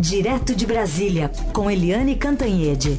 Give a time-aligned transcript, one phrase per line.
[0.00, 2.96] Direto de Brasília, com Eliane Cantanhede.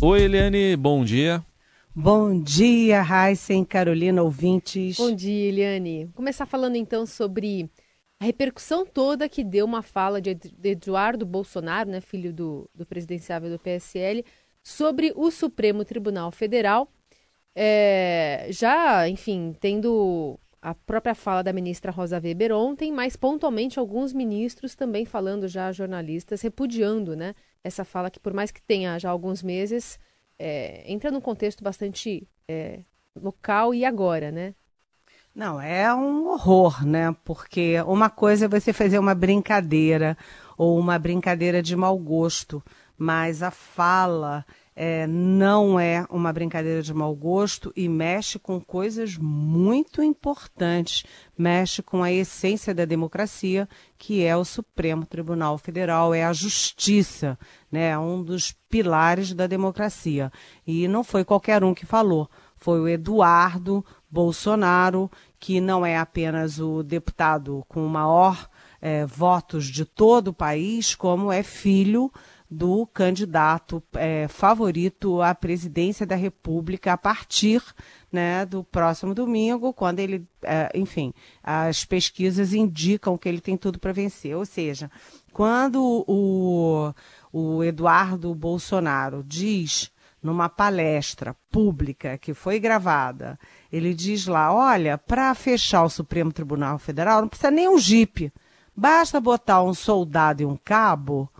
[0.00, 1.44] Oi, Eliane, bom dia.
[1.94, 4.96] Bom dia, Heisen, Carolina, ouvintes.
[4.96, 6.06] Bom dia, Eliane.
[6.06, 7.70] Vou começar falando então sobre
[8.18, 10.34] a repercussão toda que deu uma fala de
[10.64, 14.24] Eduardo Bolsonaro, né, filho do, do presidenciável do PSL,
[14.62, 16.90] sobre o Supremo Tribunal Federal.
[17.54, 24.12] É, já, enfim, tendo a própria fala da ministra Rosa Weber ontem, mas pontualmente alguns
[24.12, 27.34] ministros também falando já jornalistas, repudiando né,
[27.64, 29.98] essa fala que, por mais que tenha já alguns meses,
[30.38, 32.80] é, entra num contexto bastante é,
[33.14, 34.54] local e agora, né?
[35.34, 37.14] Não, é um horror, né?
[37.24, 40.16] Porque uma coisa é você fazer uma brincadeira
[40.58, 42.62] ou uma brincadeira de mau gosto,
[42.98, 44.44] mas a fala
[44.74, 51.04] é, não é uma brincadeira de mau gosto e mexe com coisas muito importantes,
[51.36, 57.38] mexe com a essência da democracia, que é o Supremo Tribunal Federal, é a justiça,
[57.70, 57.98] né?
[57.98, 60.32] Um dos pilares da democracia.
[60.66, 66.58] E não foi qualquer um que falou, foi o Eduardo Bolsonaro, que não é apenas
[66.58, 68.48] o deputado com maior
[68.80, 72.10] é, votos de todo o país, como é filho
[72.52, 77.62] do candidato é, favorito à presidência da República a partir
[78.12, 83.78] né, do próximo domingo, quando ele, é, enfim, as pesquisas indicam que ele tem tudo
[83.78, 84.36] para vencer.
[84.36, 84.90] Ou seja,
[85.32, 86.92] quando o,
[87.32, 89.90] o Eduardo Bolsonaro diz
[90.22, 93.38] numa palestra pública que foi gravada,
[93.72, 98.30] ele diz lá: olha, para fechar o Supremo Tribunal Federal não precisa nem um jipe,
[98.76, 101.31] basta botar um soldado e um cabo.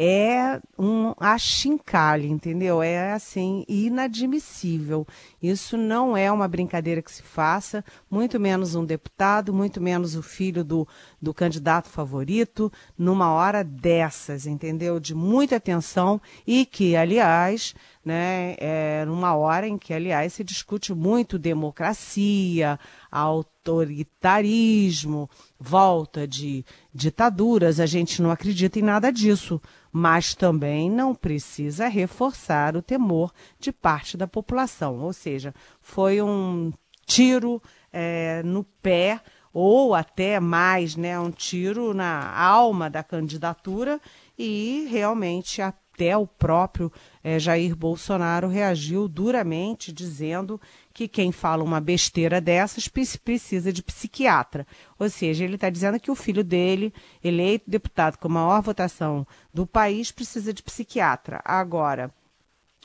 [0.00, 2.80] É um achincalhe, entendeu?
[2.80, 5.04] É assim, inadmissível.
[5.42, 10.22] Isso não é uma brincadeira que se faça, muito menos um deputado, muito menos o
[10.22, 10.86] filho do,
[11.20, 15.00] do candidato favorito, numa hora dessas, entendeu?
[15.00, 17.74] De muita atenção e que, aliás,
[18.08, 22.80] né, é numa hora em que, aliás, se discute muito democracia,
[23.12, 25.28] autoritarismo,
[25.60, 26.64] volta de
[26.94, 27.78] ditaduras.
[27.78, 29.60] A gente não acredita em nada disso,
[29.92, 33.30] mas também não precisa reforçar o temor
[33.60, 35.00] de parte da população.
[35.00, 36.72] Ou seja, foi um
[37.04, 39.20] tiro é, no pé
[39.52, 44.00] ou até mais, né, um tiro na alma da candidatura
[44.38, 46.90] e realmente até o próprio
[47.28, 50.58] é, Jair Bolsonaro reagiu duramente, dizendo
[50.94, 54.66] que quem fala uma besteira dessas precisa de psiquiatra.
[54.98, 56.90] Ou seja, ele está dizendo que o filho dele,
[57.22, 61.42] eleito deputado com a maior votação do país, precisa de psiquiatra.
[61.44, 62.10] Agora,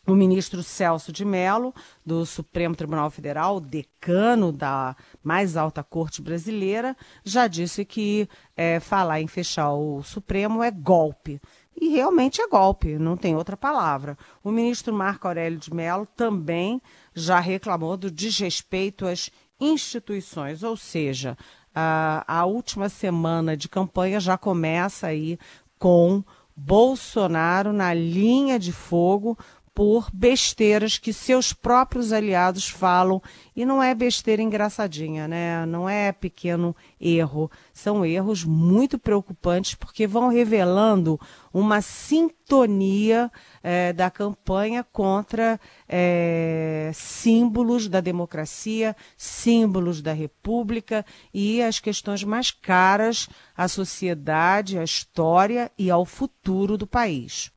[0.05, 1.73] o ministro Celso de Mello,
[2.05, 4.93] do Supremo Tribunal Federal, decano da
[5.23, 8.27] mais alta corte brasileira, já disse que
[8.57, 11.39] é, falar em fechar o Supremo é golpe.
[11.79, 14.17] E realmente é golpe, não tem outra palavra.
[14.43, 16.81] O ministro Marco Aurélio de Mello também
[17.13, 19.29] já reclamou do desrespeito às
[19.59, 21.37] instituições, ou seja,
[21.73, 25.39] a, a última semana de campanha já começa aí
[25.79, 26.23] com
[26.55, 29.37] Bolsonaro na linha de fogo
[29.73, 33.21] por besteiras que seus próprios aliados falam.
[33.55, 35.65] E não é besteira engraçadinha, né?
[35.65, 37.49] Não é pequeno erro.
[37.73, 41.19] São erros muito preocupantes porque vão revelando
[41.51, 43.31] uma sintonia
[43.63, 52.51] é, da campanha contra é, símbolos da democracia, símbolos da república e as questões mais
[52.51, 57.51] caras à sociedade, à história e ao futuro do país.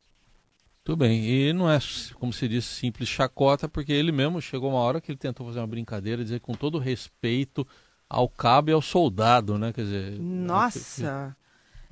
[0.87, 1.25] Tudo bem.
[1.25, 1.81] E não é,
[2.15, 5.59] como se diz, simples chacota, porque ele mesmo chegou uma hora que ele tentou fazer
[5.59, 7.67] uma brincadeira, dizer com todo respeito
[8.09, 9.73] ao cabo e ao soldado, né?
[9.73, 10.21] Quer dizer.
[10.21, 11.37] Nossa!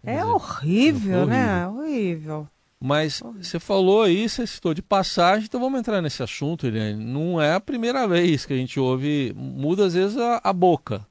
[0.00, 1.66] é dizer, horrível, né?
[1.66, 2.48] Horrível.
[2.78, 7.04] Mas você falou aí, você citou de passagem, então vamos entrar nesse assunto, Eliane.
[7.04, 11.04] Não é a primeira vez que a gente ouve, muda às vezes a, a boca.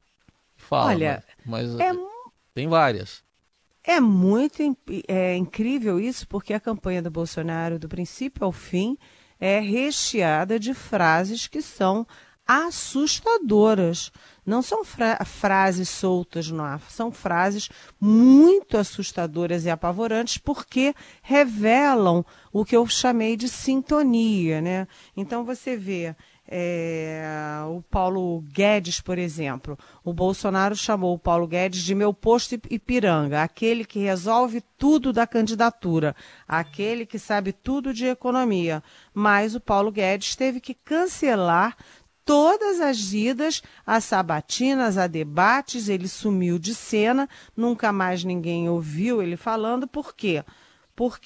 [0.55, 1.91] Fala, Olha, mas, mas é...
[2.53, 3.22] tem várias.
[3.83, 4.61] É muito
[5.07, 8.97] é, incrível isso, porque a campanha do Bolsonaro, do princípio ao fim,
[9.39, 12.07] é recheada de frases que são
[12.47, 14.11] assustadoras.
[14.45, 17.69] Não são fra frases soltas no ar, são frases
[17.99, 24.61] muito assustadoras e apavorantes, porque revelam o que eu chamei de sintonia.
[24.61, 24.87] Né?
[25.15, 26.15] Então você vê
[26.47, 27.23] é,
[27.69, 29.77] o Paulo Guedes, por exemplo.
[30.03, 35.25] O Bolsonaro chamou o Paulo Guedes de meu posto Ipiranga, aquele que resolve tudo da
[35.25, 36.15] candidatura,
[36.47, 38.83] aquele que sabe tudo de economia.
[39.13, 41.77] Mas o Paulo Guedes teve que cancelar
[42.25, 49.21] todas as idas a sabatinas, a debates, ele sumiu de cena, nunca mais ninguém ouviu
[49.21, 50.43] ele falando, por quê?
[50.43, 50.62] Porque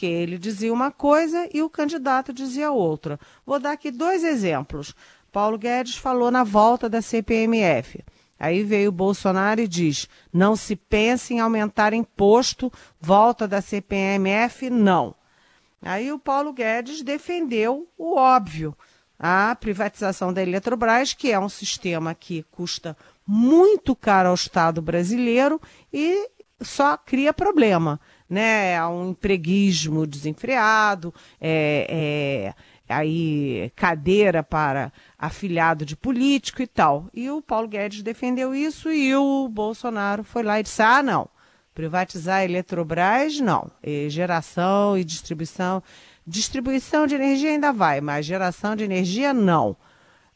[0.06, 3.20] ele dizia uma coisa e o candidato dizia outra.
[3.46, 4.96] Vou dar aqui dois exemplos.
[5.32, 8.04] Paulo Guedes falou na volta da CPMF.
[8.40, 14.70] Aí veio o Bolsonaro e diz: não se pense em aumentar imposto, volta da CPMF,
[14.70, 15.16] não.
[15.82, 18.76] Aí o Paulo Guedes defendeu o óbvio,
[19.20, 25.62] a privatização da Eletrobras, que é um sistema que custa muito caro ao Estado brasileiro
[25.92, 26.30] e
[26.62, 28.00] só cria problema.
[28.30, 28.78] Né?
[28.78, 32.54] Há um empreguismo desenfreado, é,
[32.90, 37.08] é, aí cadeira para afiliado de político e tal.
[37.14, 41.30] E o Paulo Guedes defendeu isso e o Bolsonaro foi lá e disse: ah, não,
[41.74, 43.70] privatizar a Eletrobras, não.
[43.84, 45.84] E geração e distribuição.
[46.26, 49.78] Distribuição de energia ainda vai, mas geração de energia, não.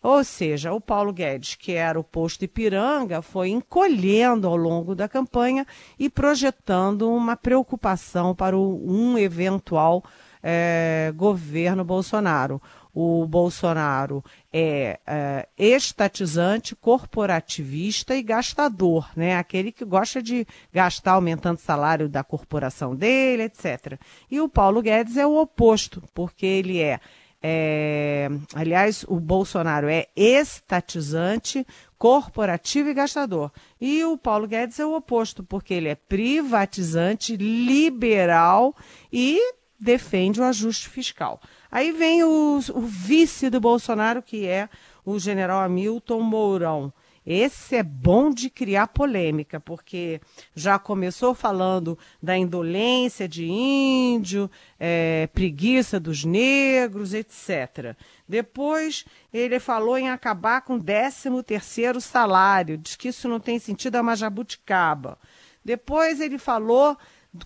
[0.03, 5.07] Ou seja, o Paulo Guedes, que era o posto Ipiranga, foi encolhendo ao longo da
[5.07, 5.65] campanha
[5.99, 10.03] e projetando uma preocupação para um eventual
[10.41, 12.59] é, governo Bolsonaro.
[12.93, 19.37] O Bolsonaro é, é, estatizante, corporativista e gastador, né?
[19.37, 23.97] Aquele que gosta de gastar aumentando o salário da corporação dele, etc.
[24.29, 26.99] E o Paulo Guedes é o oposto, porque ele é
[27.43, 31.65] é, aliás, o Bolsonaro é estatizante,
[31.97, 33.51] corporativo e gastador.
[33.79, 38.75] E o Paulo Guedes é o oposto, porque ele é privatizante, liberal
[39.11, 39.39] e
[39.79, 41.41] defende o ajuste fiscal.
[41.71, 44.69] Aí vem o, o vice do Bolsonaro, que é
[45.03, 46.93] o general Hamilton Mourão.
[47.25, 50.19] Esse é bom de criar polêmica, porque
[50.55, 57.95] já começou falando da indolência de índio, é, preguiça dos negros, etc.
[58.27, 63.59] Depois ele falou em acabar com o 13 terceiro salário, diz que isso não tem
[63.59, 65.17] sentido, é uma jabuticaba.
[65.63, 66.97] Depois ele falou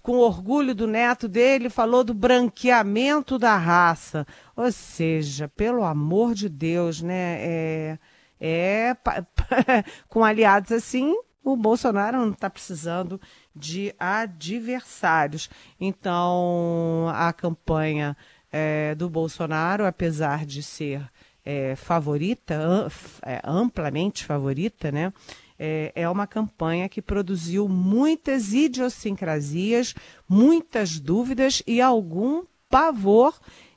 [0.01, 4.25] com orgulho do neto dele, falou do branqueamento da raça.
[4.55, 7.37] Ou seja, pelo amor de Deus, né?
[7.39, 7.99] É,
[8.45, 8.95] é
[10.07, 13.19] com aliados assim, o Bolsonaro não está precisando
[13.55, 15.49] de adversários.
[15.79, 18.15] Então, a campanha
[18.51, 21.09] é, do Bolsonaro, apesar de ser
[21.43, 22.89] é, favorita,
[23.23, 25.13] é, amplamente favorita, né?
[25.57, 29.95] é, é uma campanha que produziu muitas idiosincrasias,
[30.27, 33.33] muitas dúvidas e algum pavor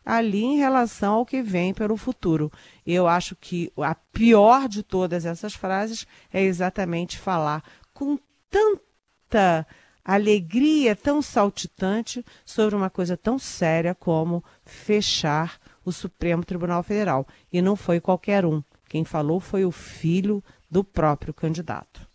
[0.08, 2.50] ali em relação ao que vem pelo futuro.
[2.87, 7.62] Eu acho que a pior de todas essas frases é exatamente falar
[7.93, 8.19] com
[8.49, 9.66] tanta
[10.02, 17.26] alegria tão saltitante sobre uma coisa tão séria como fechar o Supremo Tribunal Federal.
[17.52, 18.62] E não foi qualquer um.
[18.88, 22.08] Quem falou foi o filho do próprio candidato.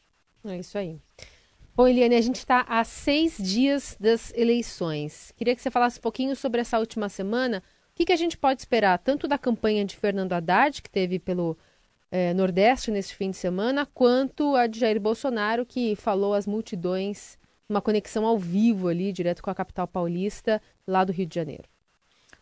[0.44, 1.00] É isso aí.
[1.75, 5.31] Bom, Eliane, a gente está a seis dias das eleições.
[5.38, 7.62] Queria que você falasse um pouquinho sobre essa última semana.
[7.94, 11.19] O que, que a gente pode esperar, tanto da campanha de Fernando Haddad, que teve
[11.19, 11.56] pelo
[12.12, 17.38] é, Nordeste nesse fim de semana, quanto a de Jair Bolsonaro, que falou às multidões,
[17.69, 21.66] uma conexão ao vivo ali, direto com a capital paulista, lá do Rio de Janeiro.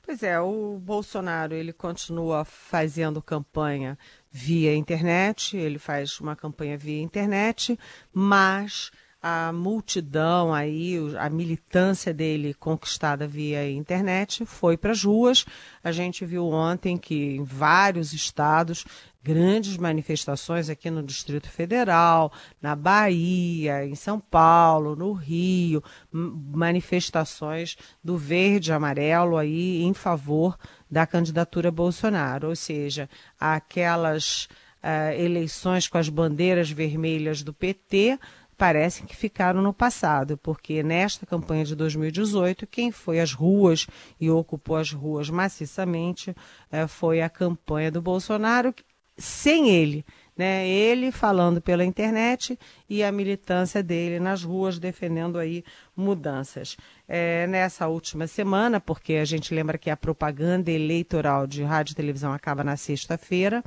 [0.01, 3.97] Pois é, o Bolsonaro ele continua fazendo campanha
[4.31, 7.78] via internet, ele faz uma campanha via internet,
[8.14, 8.90] mas
[9.21, 15.45] a multidão aí, a militância dele conquistada via internet foi para as ruas.
[15.83, 18.83] A gente viu ontem que em vários estados
[19.23, 28.18] grandes manifestações aqui no Distrito Federal, na Bahia, em São Paulo, no Rio, manifestações do
[28.18, 30.57] verde amarelo aí em favor
[30.90, 33.07] da candidatura Bolsonaro, ou seja,
[33.40, 34.47] aquelas
[34.83, 38.18] uh, eleições com as bandeiras vermelhas do PT
[38.61, 43.87] parecem que ficaram no passado, porque nesta campanha de 2018, quem foi às ruas
[44.19, 46.35] e ocupou as ruas maciçamente
[46.71, 48.71] eh, foi a campanha do Bolsonaro,
[49.18, 50.06] sem ele.
[50.37, 50.68] Né?
[50.68, 55.63] Ele falando pela internet e a militância dele nas ruas defendendo aí
[55.95, 56.77] mudanças.
[57.07, 61.95] É, nessa última semana, porque a gente lembra que a propaganda eleitoral de rádio e
[61.95, 63.63] televisão acaba na sexta-feira,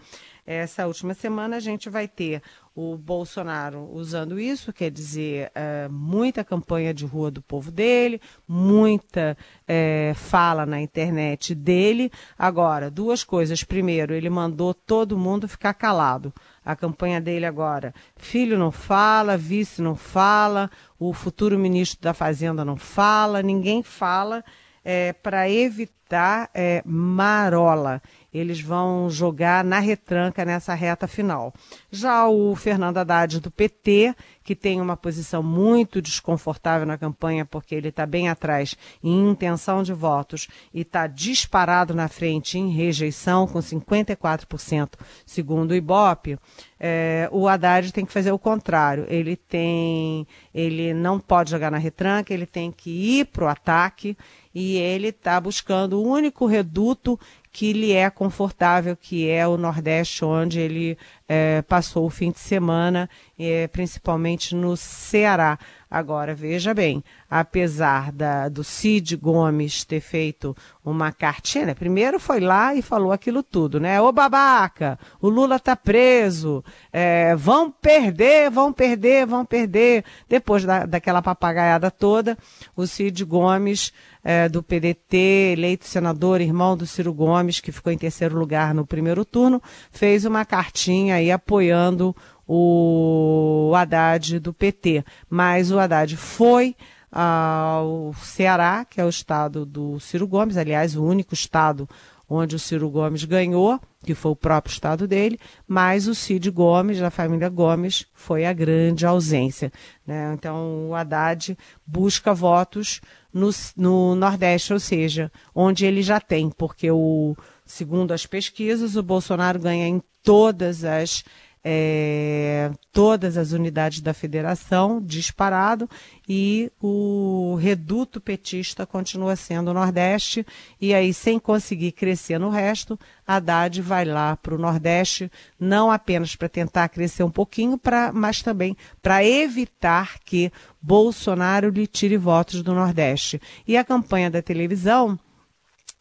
[0.46, 2.42] essa última semana a gente vai ter
[2.76, 9.38] o Bolsonaro usando isso, quer dizer, é, muita campanha de rua do povo dele, muita
[9.66, 12.10] é, fala na internet dele.
[12.36, 13.62] Agora, duas coisas.
[13.62, 16.32] Primeiro, ele mandou todo mundo ficar calado.
[16.64, 22.64] A campanha dele agora, filho não fala, vice não fala, o futuro ministro da Fazenda
[22.64, 24.42] não fala, ninguém fala,
[24.82, 28.00] é, para evitar tá é, marola.
[28.32, 31.52] Eles vão jogar na retranca nessa reta final.
[31.90, 37.74] Já o Fernando Haddad do PT, que tem uma posição muito desconfortável na campanha, porque
[37.74, 43.46] ele está bem atrás em intenção de votos e está disparado na frente em rejeição,
[43.46, 44.94] com 54%,
[45.24, 46.38] segundo o Ibope,
[46.78, 49.06] é, o Haddad tem que fazer o contrário.
[49.08, 52.90] Ele tem, ele não pode jogar na retranca, ele tem que
[53.20, 54.16] ir para o ataque
[54.54, 57.18] e ele está buscando único reduto
[57.52, 62.40] que lhe é confortável, que é o Nordeste, onde ele é, passou o fim de
[62.40, 63.08] semana,
[63.38, 65.58] é, principalmente no Ceará.
[65.94, 71.74] Agora, veja bem, apesar da, do Cid Gomes ter feito uma cartinha, né?
[71.74, 74.00] primeiro foi lá e falou aquilo tudo, né?
[74.00, 80.04] Ô babaca, o Lula tá preso, é, vão perder, vão perder, vão perder.
[80.28, 82.36] Depois da, daquela papagaiada toda,
[82.74, 83.92] o Cid Gomes
[84.24, 88.86] é, do PDT, eleito senador, irmão do Ciro Gomes, que ficou em terceiro lugar no
[88.86, 95.04] primeiro turno, fez uma cartinha aí apoiando o Haddad do PT.
[95.28, 96.76] Mas o Haddad foi
[97.10, 101.88] ao Ceará, que é o estado do Ciro Gomes, aliás, o único estado
[102.28, 106.98] onde o Ciro Gomes ganhou, que foi o próprio estado dele, mas o Cid Gomes,
[106.98, 109.72] da família Gomes, foi a grande ausência.
[110.06, 110.32] Né?
[110.34, 113.00] Então o Haddad busca votos
[113.32, 119.02] no, no Nordeste, ou seja, onde ele já tem, porque o, segundo as pesquisas, o
[119.02, 121.24] Bolsonaro ganha em todas as
[121.64, 125.88] é, todas as unidades da federação disparado
[126.28, 130.46] e o reduto petista continua sendo o Nordeste
[130.78, 136.36] e aí sem conseguir crescer no resto, Haddad vai lá para o Nordeste não apenas
[136.36, 140.52] para tentar crescer um pouquinho, pra, mas também para evitar que
[140.82, 143.40] Bolsonaro lhe tire votos do Nordeste.
[143.66, 145.18] E a campanha da televisão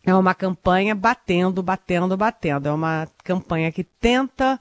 [0.05, 2.67] é uma campanha batendo, batendo, batendo.
[2.67, 4.60] É uma campanha que tenta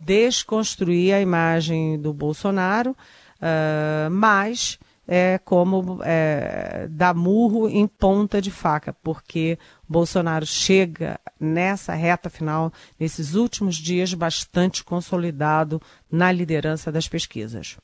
[0.00, 4.78] desconstruir a imagem do Bolsonaro, uh, mas
[5.12, 12.72] é como é, dar murro em ponta de faca, porque Bolsonaro chega nessa reta final,
[12.98, 17.76] nesses últimos dias, bastante consolidado na liderança das pesquisas.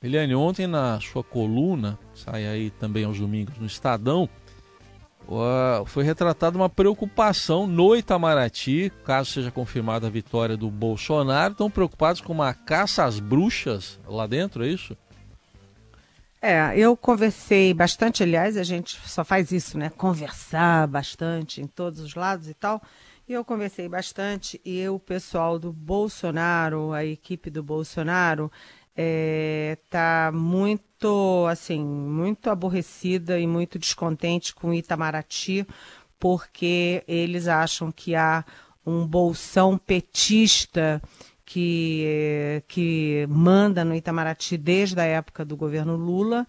[0.00, 4.28] Eliane, ontem na sua coluna, sai aí também aos domingos no Estadão,
[5.86, 11.52] foi retratada uma preocupação no Itamaraty, caso seja confirmada a vitória do Bolsonaro.
[11.52, 14.96] Estão preocupados com uma caça às bruxas lá dentro, é isso?
[16.40, 19.90] É, eu conversei bastante, aliás, a gente só faz isso, né?
[19.90, 22.80] Conversar bastante em todos os lados e tal.
[23.28, 28.50] E eu conversei bastante e o pessoal do Bolsonaro, a equipe do Bolsonaro,
[29.00, 29.78] é,
[30.34, 35.64] muito, assim, muito aborrecida e muito descontente com Itamaraty,
[36.18, 38.44] porque eles acham que há
[38.84, 41.00] um bolsão petista
[41.44, 46.44] que, que manda no Itamaraty desde a época do governo Lula.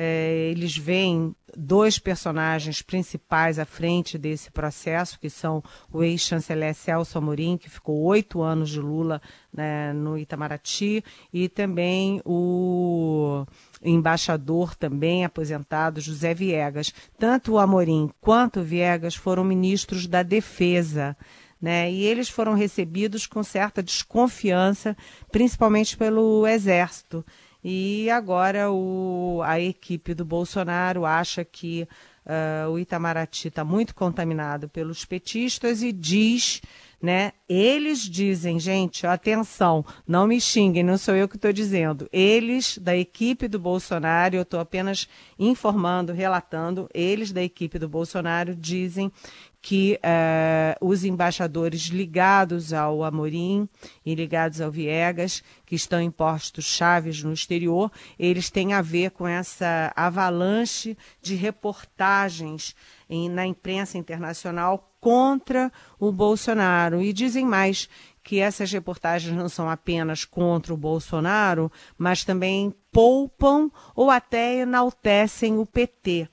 [0.00, 5.60] É, eles veem dois personagens principais à frente desse processo, que são
[5.92, 9.20] o ex-chanceler Celso Amorim, que ficou oito anos de Lula
[9.52, 11.02] né, no Itamaraty,
[11.32, 13.44] e também o
[13.82, 16.94] embaixador também aposentado José Viegas.
[17.18, 21.16] Tanto o Amorim quanto o Viegas foram ministros da Defesa.
[21.60, 21.90] Né?
[21.90, 24.96] E eles foram recebidos com certa desconfiança,
[25.32, 27.24] principalmente pelo Exército.
[27.62, 31.88] E agora o, a equipe do Bolsonaro acha que
[32.24, 36.60] uh, o Itamaraty está muito contaminado pelos petistas e diz,
[37.00, 37.32] né?
[37.48, 42.08] Eles dizem, gente, atenção, não me xinguem, não sou eu que estou dizendo.
[42.12, 48.54] Eles da equipe do Bolsonaro, eu estou apenas informando, relatando, eles da equipe do Bolsonaro
[48.54, 49.12] dizem
[49.60, 53.68] que uh, os embaixadores ligados ao Amorim
[54.04, 59.10] e ligados ao Viegas, que estão em postos chaves no exterior, eles têm a ver
[59.10, 62.74] com essa avalanche de reportagens
[63.08, 67.00] em, na imprensa internacional contra o Bolsonaro.
[67.00, 67.88] E dizem mais
[68.22, 75.58] que essas reportagens não são apenas contra o Bolsonaro, mas também poupam ou até enaltecem
[75.58, 76.28] o PT.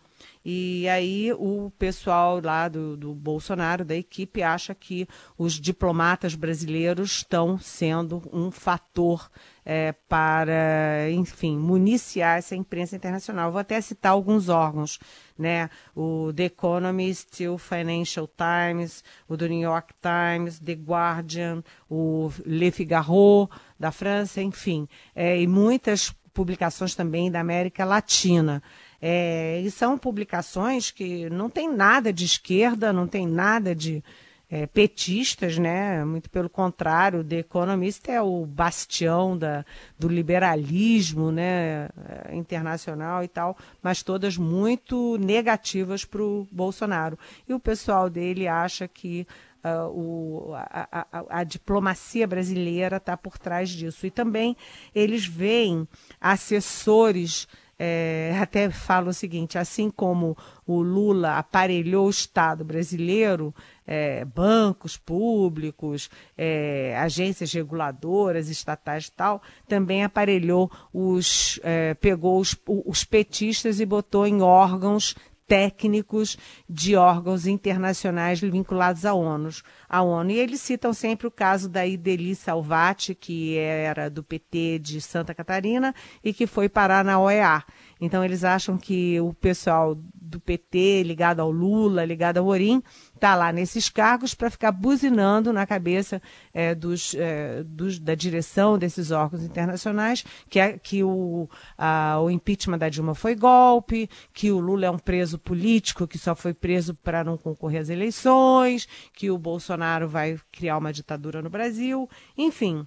[0.48, 7.14] E aí o pessoal lá do, do Bolsonaro, da equipe, acha que os diplomatas brasileiros
[7.14, 9.28] estão sendo um fator
[9.66, 13.52] é, para, enfim, municiar essa imprensa internacional.
[13.52, 15.00] Vou até citar alguns órgãos,
[15.36, 15.68] né?
[15.96, 22.70] O The Economist, o Financial Times, o do New York Times, The Guardian, o Le
[22.70, 23.50] Figaro
[23.80, 28.62] da França, enfim, é, e muitas publicações também da América Latina.
[29.02, 34.04] É, e são publicações que não tem nada de esquerda, não tem nada de
[34.50, 36.04] é, petistas, né?
[36.06, 39.66] Muito pelo contrário, The Economist é o bastião da,
[39.98, 41.90] do liberalismo, né?
[42.30, 47.18] É, internacional e tal, mas todas muito negativas para o Bolsonaro.
[47.48, 49.28] E o pessoal dele acha que
[49.66, 54.06] Uh, o, a, a, a, diplomacia brasileira está por trás disso.
[54.06, 54.56] E também
[54.94, 55.88] eles veem
[56.22, 63.53] assessores é, até falo o seguinte: assim como o Lula aparelhou o Estado brasileiro,
[63.86, 72.55] é, bancos públicos, é, agências reguladoras, estatais e tal, também aparelhou os, é, pegou os,
[72.65, 75.15] os petistas e botou em órgãos
[75.48, 76.38] técnicos
[76.68, 79.50] de órgãos internacionais vinculados à ONU,
[79.88, 80.32] à ONU.
[80.32, 85.34] E eles citam sempre o caso da Ideli Salvati, que era do PT de Santa
[85.34, 87.64] Catarina e que foi parar na OEA.
[88.00, 92.84] Então eles acham que o pessoal do PT, ligado ao Lula, ligado ao Orim,
[93.14, 96.22] está lá nesses cargos para ficar buzinando na cabeça
[96.54, 102.30] é, dos, é, dos, da direção desses órgãos internacionais que, é, que o, a, o
[102.30, 106.54] impeachment da Dilma foi golpe, que o Lula é um preso político que só foi
[106.54, 112.10] preso para não concorrer às eleições, que o Bolsonaro vai criar uma ditadura no Brasil,
[112.38, 112.86] enfim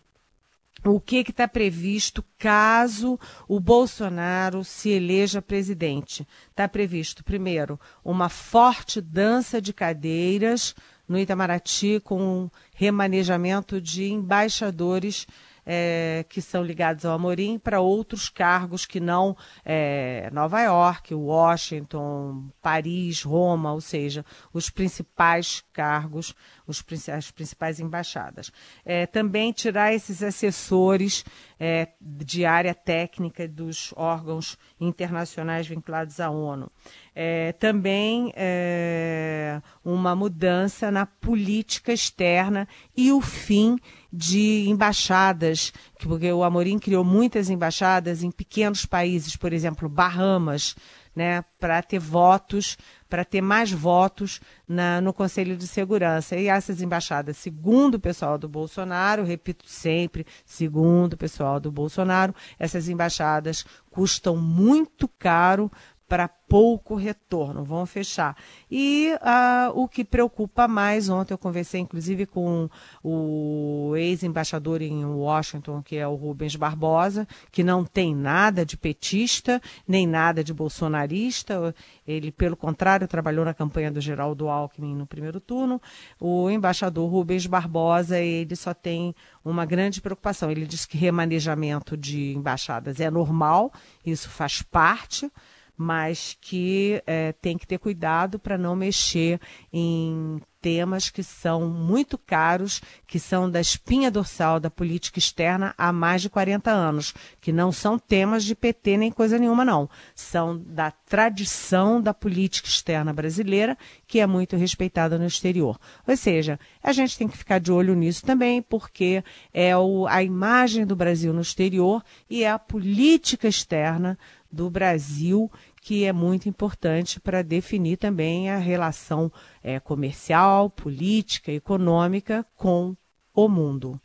[0.85, 3.19] o que está previsto caso
[3.49, 6.27] o Bolsonaro se eleja presidente.
[6.51, 10.75] Está previsto, primeiro, uma forte dança de cadeiras
[11.09, 15.27] no Itamaraty com remanejamento de embaixadores
[15.71, 22.49] é, que são ligados ao Amorim para outros cargos que não é, Nova York, Washington,
[22.63, 26.35] Paris, Roma, ou seja, os principais cargos,
[26.67, 26.83] os,
[27.15, 28.51] as principais embaixadas.
[28.83, 31.23] É, também tirar esses assessores
[31.61, 36.73] é, de área técnica dos órgãos internacionais vinculados à ONU.
[37.15, 43.77] É, também é, uma mudança na política externa e o fim
[44.13, 50.75] de embaixadas, porque o Amorim criou muitas embaixadas em pequenos países, por exemplo, Bahamas,
[51.15, 56.37] né, para ter votos, para ter mais votos na, no Conselho de Segurança.
[56.37, 62.35] E essas embaixadas, segundo o pessoal do Bolsonaro, repito sempre, segundo o pessoal do Bolsonaro,
[62.59, 65.71] essas embaixadas custam muito caro
[66.09, 68.35] para pouco retorno, vão fechar.
[68.71, 72.71] E uh, o que preocupa mais, ontem eu conversei inclusive com
[73.05, 79.61] o ex-embaixador em Washington, que é o Rubens Barbosa, que não tem nada de petista,
[79.87, 81.75] nem nada de bolsonarista,
[82.07, 85.81] ele, pelo contrário, trabalhou na campanha do Geraldo Alckmin no primeiro turno.
[86.19, 90.51] O embaixador Rubens Barbosa, ele só tem uma grande preocupação.
[90.51, 93.71] Ele diz que remanejamento de embaixadas é normal,
[94.05, 95.31] isso faz parte,
[95.79, 99.41] mas que é, tem que ter cuidado para não mexer
[99.73, 105.93] em temas que são muito caros, que são da espinha dorsal da política externa há
[105.93, 109.89] mais de 40 anos, que não são temas de PT nem coisa nenhuma, não.
[110.15, 115.79] São da tradição da política externa brasileira, que é muito respeitada no exterior.
[116.07, 119.23] Ou seja, a gente tem que ficar de olho nisso também, porque
[119.55, 124.19] é o, a imagem do Brasil no exterior e é a política externa
[124.51, 129.31] do Brasil que é muito importante para definir também a relação
[129.63, 132.97] é, comercial, política, econômica com
[133.35, 134.01] o mundo.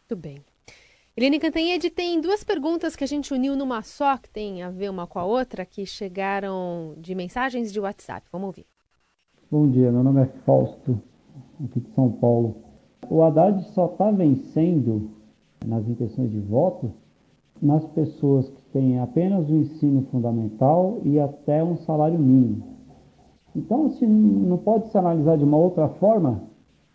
[0.00, 0.42] Muito bem.
[1.16, 4.88] Helene Cantanhede tem duas perguntas que a gente uniu numa só, que tem a ver
[4.88, 8.26] uma com a outra, que chegaram de mensagens de WhatsApp.
[8.30, 8.66] Vamos ouvir.
[9.50, 11.02] Bom dia, meu nome é Fausto,
[11.64, 12.62] aqui de São Paulo.
[13.10, 15.10] O Haddad só está vencendo
[15.66, 16.92] nas intenções de voto
[17.60, 22.62] nas pessoas têm apenas o ensino fundamental e até um salário mínimo.
[23.54, 26.42] Então, assim, não pode se analisar de uma outra forma,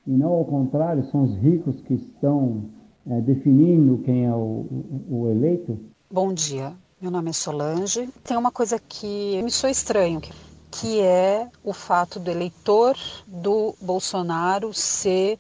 [0.06, 2.66] e não ao contrário, são os ricos que estão
[3.10, 4.66] é, definindo quem é o,
[5.10, 5.78] o, eleito?
[6.10, 8.10] Bom dia, meu nome é Solange.
[8.24, 10.22] Tem uma coisa que me soa estranho,
[10.72, 12.96] que é o fato do eleitor
[13.28, 15.38] do Bolsonaro ser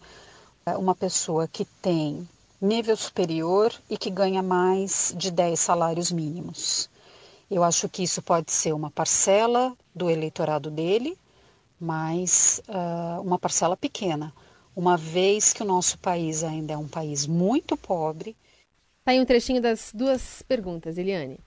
[0.65, 2.28] é, uma pessoa que tem
[2.63, 6.89] nível superior e que ganha mais de 10 salários mínimos.
[7.52, 11.17] Eu acho que isso pode ser uma parcela do eleitorado dele,
[11.80, 14.34] mas uh, uma parcela pequena,
[14.76, 18.36] uma vez que o nosso país ainda é um país muito pobre.
[19.04, 21.39] Tá aí um trechinho das duas perguntas, Eliane.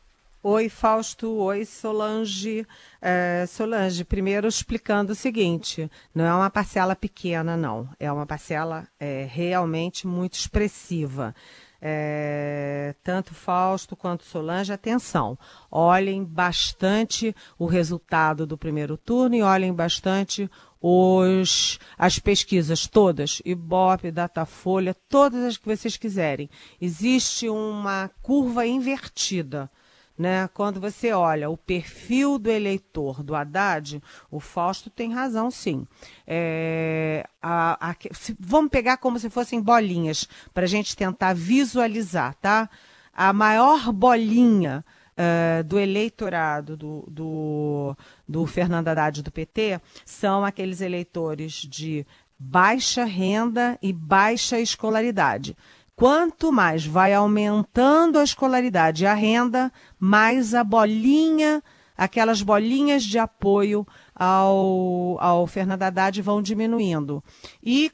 [0.48, 1.38] Oi, Fausto.
[1.38, 2.64] Oi, Solange.
[3.02, 7.88] É, Solange, primeiro explicando o seguinte: não é uma parcela pequena, não.
[7.98, 11.34] É uma parcela é, realmente muito expressiva.
[11.82, 15.36] É, tanto Fausto quanto Solange, atenção,
[15.68, 20.48] olhem bastante o resultado do primeiro turno e olhem bastante
[20.80, 26.48] os, as pesquisas todas, Ibope, Datafolha, todas as que vocês quiserem.
[26.80, 29.68] Existe uma curva invertida.
[30.18, 30.48] Né?
[30.54, 35.86] Quando você olha o perfil do eleitor do Haddad, o Fausto tem razão, sim.
[36.26, 42.34] É, a, a, se, vamos pegar como se fossem bolinhas, para a gente tentar visualizar,
[42.36, 42.70] tá?
[43.12, 44.84] A maior bolinha
[45.16, 47.96] uh, do eleitorado do, do,
[48.28, 52.06] do Fernando Haddad do PT são aqueles eleitores de
[52.38, 55.56] baixa renda e baixa escolaridade.
[55.96, 61.62] Quanto mais vai aumentando a escolaridade e a renda, mais a bolinha,
[61.96, 67.24] aquelas bolinhas de apoio ao, ao Fernando Haddad vão diminuindo.
[67.62, 67.90] E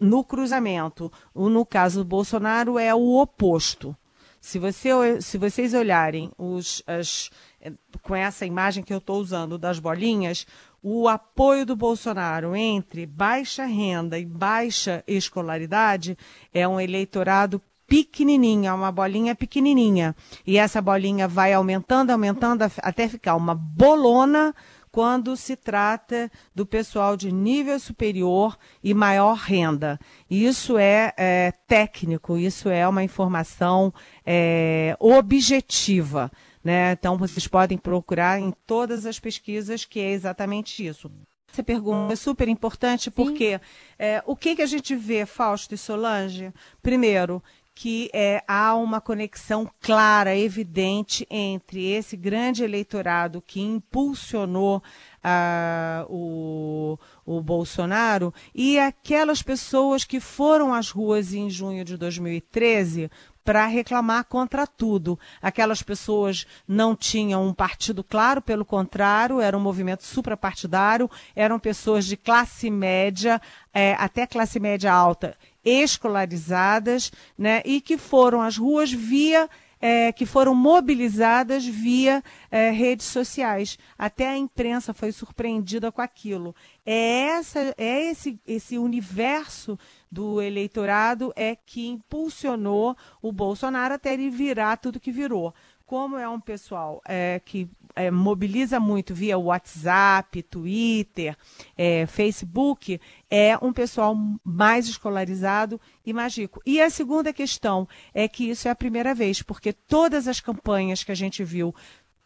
[0.00, 3.96] no cruzamento, no caso do Bolsonaro, é o oposto.
[4.40, 9.56] Se, você, se vocês olharem os, as, eh, com essa imagem que eu estou usando
[9.56, 10.44] das bolinhas,
[10.86, 16.14] o apoio do Bolsonaro entre baixa renda e baixa escolaridade
[16.52, 20.14] é um eleitorado pequenininha, é uma bolinha pequenininha.
[20.46, 24.54] E essa bolinha vai aumentando, aumentando até ficar uma bolona
[24.92, 29.98] quando se trata do pessoal de nível superior e maior renda.
[30.30, 33.90] Isso é, é técnico, isso é uma informação
[34.24, 36.30] é, objetiva.
[36.64, 36.92] Né?
[36.92, 41.10] Então, vocês podem procurar em todas as pesquisas que é exatamente isso.
[41.52, 43.60] Essa pergunta é super importante porque
[43.96, 46.52] é, o que, que a gente vê, Fausto e Solange?
[46.82, 47.40] Primeiro,
[47.74, 56.98] que é, há uma conexão clara, evidente entre esse grande eleitorado que impulsionou uh, o,
[57.26, 63.10] o Bolsonaro e aquelas pessoas que foram às ruas em junho de 2013
[63.44, 65.18] para reclamar contra tudo.
[65.42, 72.06] Aquelas pessoas não tinham um partido claro, pelo contrário, era um movimento suprapartidário, eram pessoas
[72.06, 73.40] de classe média,
[73.72, 79.48] é, até classe média alta, escolarizadas, né, e que foram às ruas via
[79.86, 83.78] é, que foram mobilizadas via é, redes sociais.
[83.98, 86.56] Até a imprensa foi surpreendida com aquilo.
[86.86, 89.78] É, essa, é esse, esse universo
[90.10, 95.52] do eleitorado é que impulsionou o Bolsonaro até ele virar tudo que virou
[95.86, 101.36] como é um pessoal é, que é, mobiliza muito via WhatsApp, Twitter,
[101.76, 106.60] é, Facebook, é um pessoal mais escolarizado e mágico.
[106.66, 111.04] E a segunda questão é que isso é a primeira vez, porque todas as campanhas
[111.04, 111.74] que a gente viu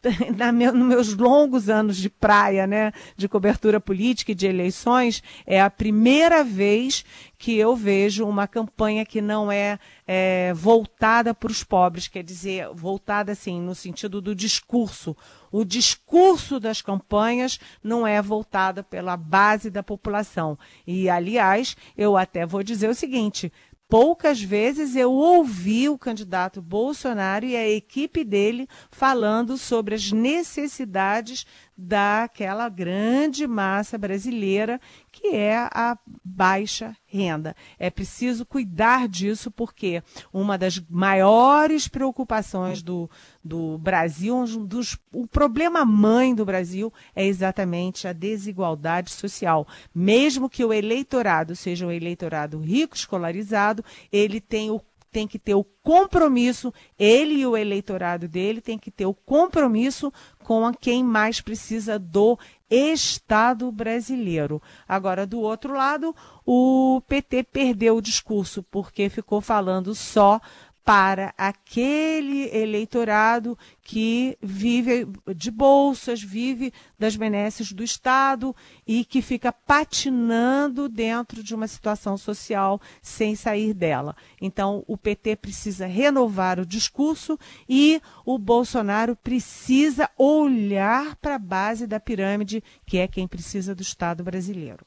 [0.53, 5.59] meu, nos meus longos anos de praia, né, de cobertura política e de eleições, é
[5.61, 7.03] a primeira vez
[7.37, 12.69] que eu vejo uma campanha que não é, é voltada para os pobres, quer dizer,
[12.73, 15.15] voltada assim, no sentido do discurso.
[15.51, 20.57] O discurso das campanhas não é voltada pela base da população.
[20.85, 23.51] E, aliás, eu até vou dizer o seguinte:
[23.89, 31.43] Poucas vezes eu ouvi o candidato Bolsonaro e a equipe dele falando sobre as necessidades
[31.81, 37.55] daquela grande massa brasileira que é a baixa renda.
[37.79, 43.09] É preciso cuidar disso porque uma das maiores preocupações do,
[43.41, 49.65] do Brasil, um dos, o problema mãe do Brasil é exatamente a desigualdade social.
[49.95, 55.55] Mesmo que o eleitorado seja um eleitorado rico, escolarizado, ele tem o tem que ter
[55.55, 60.13] o compromisso, ele e o eleitorado dele tem que ter o compromisso
[60.49, 62.35] com a quem mais precisa do
[62.67, 64.59] Estado brasileiro.
[64.87, 70.41] Agora, do outro lado, o PT perdeu o discurso porque ficou falando só
[70.89, 78.55] para aquele eleitorado que vive de bolsas, vive das benesses do Estado
[78.87, 84.15] e que fica patinando dentro de uma situação social sem sair dela.
[84.41, 87.37] Então, o PT precisa renovar o discurso
[87.69, 93.83] e o Bolsonaro precisa olhar para a base da pirâmide, que é quem precisa do
[93.83, 94.83] Estado brasileiro.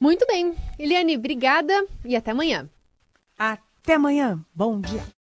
[0.00, 0.52] Muito bem.
[0.76, 2.68] Eliane, obrigada e até amanhã.
[3.82, 4.44] Até amanhã.
[4.54, 5.02] Bom dia.